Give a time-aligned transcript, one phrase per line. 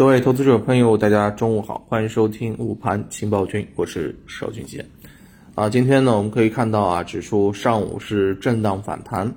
[0.00, 4.82] 各位投资者朋友，大家中午好，欢迎收听午盘情报君，我是邵俊杰。
[5.54, 9.34] 啊，今天呢，我们可以看到啊，指数上午是震荡反弹，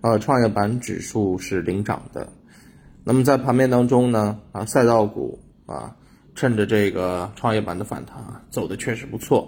[0.00, 2.32] 呃，创业板指数是领涨的。
[3.04, 5.94] 那么在盘面当中呢，啊，赛道股啊，
[6.34, 9.46] 趁着这个创业板的反弹啊，走的确实不错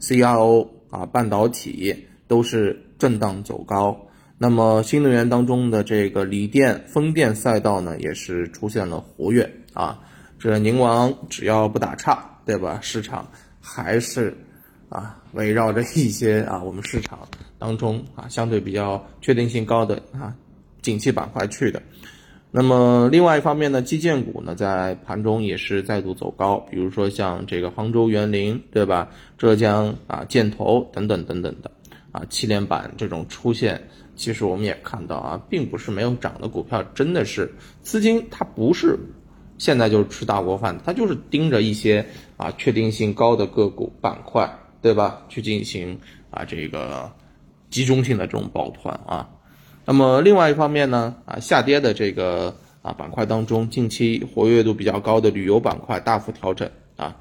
[0.00, 1.94] ，CRO 啊，半导体
[2.26, 3.96] 都是震荡走高。
[4.40, 9.98] 那么新能源当中的这个锂电、风电赛道呢，也是出现了活跃啊。
[10.38, 12.78] 这宁王只要不打岔，对吧？
[12.80, 13.28] 市场
[13.60, 14.36] 还是
[14.88, 17.26] 啊围绕着一些啊我们市场
[17.58, 20.32] 当中啊相对比较确定性高的啊
[20.82, 21.82] 景气板块去的。
[22.52, 29.08] 那么另外一方面呢，基建股呢在盘中也是再度走高，比如说像这个杭州园林，对吧？
[29.36, 31.72] 浙江啊建投等等等等的
[32.12, 33.88] 啊七连板这种出现。
[34.18, 37.50] 其实我们也看到啊，并不是没有涨的股票，真的是
[37.82, 38.98] 资金它不是
[39.58, 42.04] 现在就是吃大锅饭，它就是盯着一些
[42.36, 44.52] 啊确定性高的个股板块，
[44.82, 45.22] 对吧？
[45.28, 45.96] 去进行
[46.30, 47.10] 啊这个
[47.70, 49.30] 集中性的这种抱团啊。
[49.84, 57.16] 那么另外一方面呢，啊下跌的这个啊板块当中，近期活跃度比较高的旅游板块大幅调整啊。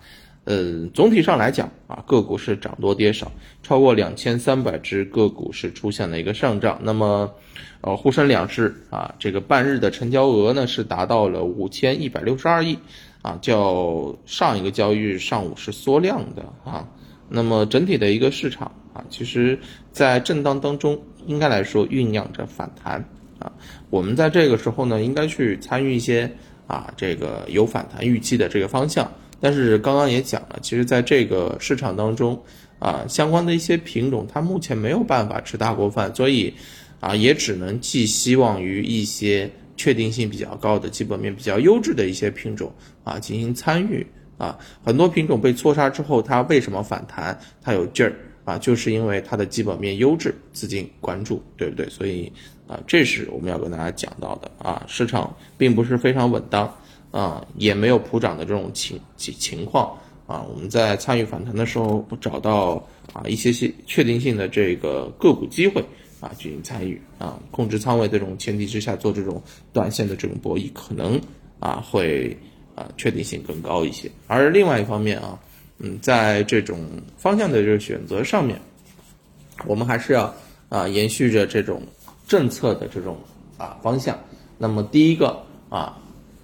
[0.47, 3.29] 呃，总体上来讲啊，个股是涨多跌少，
[3.61, 6.79] 超过两千三百只个股是出现了一个上涨。
[6.83, 7.29] 那么，
[7.81, 12.79] 呃，沪深两市啊，这个半日的成交额呢是达到了五千一百六十二亿，
[13.21, 16.87] 啊，较上一个交易日上午是缩量的啊。
[17.27, 19.59] 那么整体的一个市场啊，其实
[19.91, 23.03] 在震荡当中，应该来说酝酿着反弹
[23.37, 23.51] 啊。
[23.89, 26.31] 我们在这个时候呢，应该去参与一些
[26.67, 29.11] 啊，这个有反弹预期的这个方向。
[29.39, 32.41] 但是刚刚也讲了，其实在这个市场当中，
[32.79, 36.53] 啊，相关的一些品种它目前没有办法吃大锅饭，所以，
[36.99, 44.05] 啊，也只能寄希望于一些确定性比较高的、基本面比较优质的一些品种啊进行参与
[44.37, 44.57] 啊。
[44.83, 47.39] 很多品种被错杀之后，它为什么反弹？
[47.61, 51.87] 它有劲儿啊，就是因为它的基本面优质，资金关注，对不对？
[51.89, 52.31] 所以
[52.65, 56.75] 啊，这是我们要跟大家讲到的啊，市场并不是非常稳当。
[57.11, 59.97] 啊，也没有普涨的这种情情情况
[60.27, 60.45] 啊。
[60.53, 65.83] 我们在参与反弹的时候，找到啊一些些确定性的这个个股机会
[66.19, 69.41] 啊进行参与啊，控制仓位这种前提之下做这种
[69.71, 71.19] 短线的这种博弈，可能
[71.59, 72.37] 啊会
[72.75, 74.11] 啊确定性更高一些。
[74.27, 75.39] 而另外一方面啊，
[75.79, 76.85] 嗯，在这种
[77.17, 78.59] 方向的这个选择上面，
[79.65, 80.33] 我们还是要
[80.69, 81.81] 啊延续着这种
[82.27, 83.17] 政策的这种
[83.57, 84.19] 啊方向。
[84.57, 85.97] 那么第一个啊。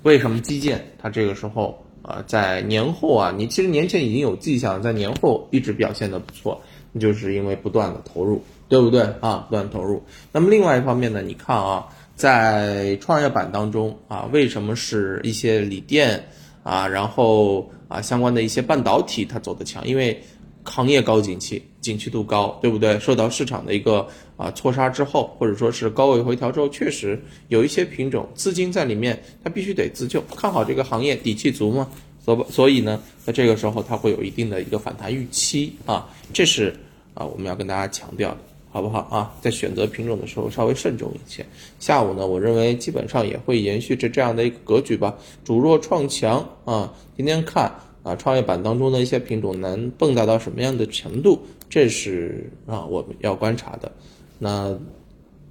[0.04, 6.62] 为什么基建它这个时候啊，在年后啊，你其实年前已经有迹象，在年后一直表现的不错，
[7.00, 9.46] 就是因为不断的投入，对不对啊？
[9.50, 10.04] 不断投入。
[10.32, 16.26] 那么另外一方面呢，你看啊，在创业板当中啊，为什么是一些锂电
[16.64, 19.88] 啊，然后啊相关的一些半导体它走的强？
[19.88, 20.22] 因为
[20.64, 22.98] 行业高景气，景气度高，对不对？
[23.00, 24.08] 受到市场的一个
[24.38, 31.88] 啊错杀之后，或者说是高位回调之后，确实有一些品种资金在里面，它必须得自救，看好这个行业，底气足嘛。
[32.24, 36.74] 所所以呢，在这个时候它会有一定的一个反弹预期啊，这是
[37.14, 38.38] 啊我们要跟大家强调的，
[38.72, 39.36] 好不好啊？
[39.42, 41.46] 在选择品种的时候稍微慎重一些。
[41.80, 45.14] 下午呢，我认为基本上也会延续着这样的一个格局吧，
[45.44, 46.94] 主弱创强啊。
[47.18, 47.70] 今天看。
[48.04, 53.92] 啊，创业板当中的一些品种能蹦跶到什么样的程度，这是啊我们要观察的。
[54.38, 54.78] 那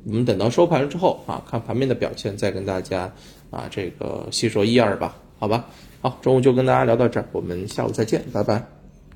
[0.04, 3.10] 我们等到收盘之后啊，看盘面的表现，再跟大家
[3.50, 5.66] 啊这个细说一二吧，好吧？
[6.02, 8.81] 好，中午就跟大家聊到这儿，我们下午再见，拜拜。